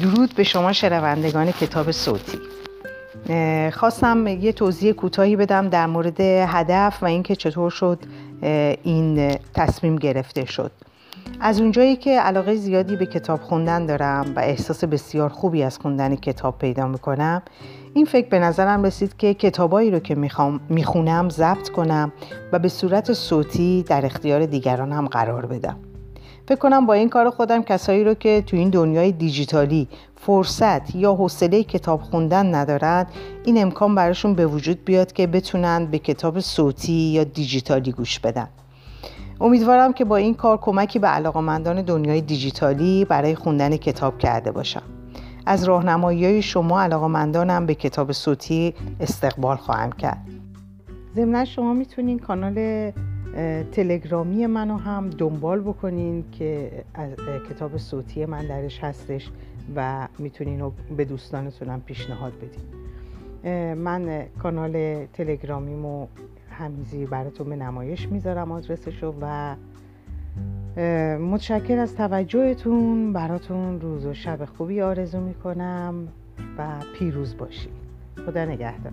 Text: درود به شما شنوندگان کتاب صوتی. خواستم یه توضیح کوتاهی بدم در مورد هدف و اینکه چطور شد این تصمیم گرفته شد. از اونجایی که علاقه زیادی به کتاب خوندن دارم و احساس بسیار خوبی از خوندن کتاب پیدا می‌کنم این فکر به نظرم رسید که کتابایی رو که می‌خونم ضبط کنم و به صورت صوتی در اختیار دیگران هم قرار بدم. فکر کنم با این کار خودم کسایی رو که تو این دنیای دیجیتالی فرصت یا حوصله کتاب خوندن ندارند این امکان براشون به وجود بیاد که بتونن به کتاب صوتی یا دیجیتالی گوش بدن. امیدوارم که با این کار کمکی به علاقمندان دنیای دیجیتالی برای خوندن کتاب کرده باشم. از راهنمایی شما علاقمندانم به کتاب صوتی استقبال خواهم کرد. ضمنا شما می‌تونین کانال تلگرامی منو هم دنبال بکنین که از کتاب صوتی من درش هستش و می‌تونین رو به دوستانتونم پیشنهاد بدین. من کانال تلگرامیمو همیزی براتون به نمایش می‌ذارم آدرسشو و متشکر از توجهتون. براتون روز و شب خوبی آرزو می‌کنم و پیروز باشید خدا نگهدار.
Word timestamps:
درود 0.00 0.34
به 0.34 0.44
شما 0.44 0.72
شنوندگان 0.72 1.52
کتاب 1.52 1.90
صوتی. 1.90 2.38
خواستم 3.72 4.26
یه 4.26 4.52
توضیح 4.52 4.92
کوتاهی 4.92 5.36
بدم 5.36 5.68
در 5.68 5.86
مورد 5.86 6.20
هدف 6.20 7.02
و 7.02 7.06
اینکه 7.06 7.36
چطور 7.36 7.70
شد 7.70 7.98
این 8.82 9.34
تصمیم 9.54 9.96
گرفته 9.96 10.44
شد. 10.44 10.70
از 11.40 11.60
اونجایی 11.60 11.96
که 11.96 12.20
علاقه 12.20 12.54
زیادی 12.54 12.96
به 12.96 13.06
کتاب 13.06 13.40
خوندن 13.40 13.86
دارم 13.86 14.32
و 14.36 14.40
احساس 14.40 14.84
بسیار 14.84 15.28
خوبی 15.28 15.62
از 15.62 15.78
خوندن 15.78 16.16
کتاب 16.16 16.58
پیدا 16.58 16.86
می‌کنم 16.86 17.42
این 17.94 18.04
فکر 18.04 18.28
به 18.28 18.38
نظرم 18.38 18.84
رسید 18.84 19.16
که 19.16 19.34
کتابایی 19.34 19.90
رو 19.90 19.98
که 19.98 20.14
می‌خونم 20.68 21.28
ضبط 21.28 21.68
کنم 21.68 22.12
و 22.52 22.58
به 22.58 22.68
صورت 22.68 23.12
صوتی 23.12 23.84
در 23.88 24.06
اختیار 24.06 24.46
دیگران 24.46 24.92
هم 24.92 25.06
قرار 25.06 25.46
بدم. 25.46 25.76
فکر 26.48 26.58
کنم 26.58 26.86
با 26.86 26.94
این 26.94 27.08
کار 27.08 27.30
خودم 27.30 27.62
کسایی 27.62 28.04
رو 28.04 28.14
که 28.14 28.42
تو 28.46 28.56
این 28.56 28.70
دنیای 28.70 29.12
دیجیتالی 29.12 29.88
فرصت 30.16 30.94
یا 30.94 31.14
حوصله 31.14 31.62
کتاب 31.62 32.00
خوندن 32.00 32.54
ندارند 32.54 33.06
این 33.44 33.62
امکان 33.62 33.94
براشون 33.94 34.34
به 34.34 34.46
وجود 34.46 34.84
بیاد 34.84 35.12
که 35.12 35.26
بتونن 35.26 35.86
به 35.86 35.98
کتاب 35.98 36.40
صوتی 36.40 36.92
یا 36.92 37.24
دیجیتالی 37.24 37.92
گوش 37.92 38.18
بدن. 38.18 38.48
امیدوارم 39.40 39.92
که 39.92 40.04
با 40.04 40.16
این 40.16 40.34
کار 40.34 40.58
کمکی 40.58 40.98
به 40.98 41.06
علاقمندان 41.06 41.82
دنیای 41.82 42.20
دیجیتالی 42.20 43.04
برای 43.04 43.34
خوندن 43.34 43.76
کتاب 43.76 44.18
کرده 44.18 44.52
باشم. 44.52 44.82
از 45.46 45.64
راهنمایی 45.64 46.42
شما 46.42 46.82
علاقمندانم 46.82 47.66
به 47.66 47.74
کتاب 47.74 48.12
صوتی 48.12 48.74
استقبال 49.00 49.56
خواهم 49.56 49.92
کرد. 49.92 50.26
ضمنا 51.16 51.44
شما 51.44 51.72
می‌تونین 51.72 52.18
کانال 52.18 52.92
تلگرامی 53.72 54.46
منو 54.46 54.76
هم 54.76 55.10
دنبال 55.10 55.60
بکنین 55.60 56.24
که 56.32 56.70
از 56.94 57.10
کتاب 57.50 57.76
صوتی 57.76 58.26
من 58.26 58.46
درش 58.46 58.84
هستش 58.84 59.30
و 59.76 60.08
می‌تونین 60.18 60.60
رو 60.60 60.72
به 60.96 61.04
دوستانتونم 61.04 61.80
پیشنهاد 61.80 62.32
بدین. 62.36 62.64
من 63.74 64.26
کانال 64.42 65.06
تلگرامیمو 65.06 66.06
همیزی 66.50 67.06
براتون 67.06 67.48
به 67.48 67.56
نمایش 67.56 68.08
می‌ذارم 68.08 68.52
آدرسشو 68.52 69.14
و 69.20 69.56
متشکر 71.18 71.78
از 71.78 71.94
توجهتون. 71.94 73.12
براتون 73.12 73.80
روز 73.80 74.06
و 74.06 74.14
شب 74.14 74.44
خوبی 74.44 74.80
آرزو 74.80 75.20
می‌کنم 75.20 76.08
و 76.58 76.68
پیروز 76.98 77.36
باشید 77.36 77.72
خدا 78.26 78.44
نگهدار. 78.44 78.92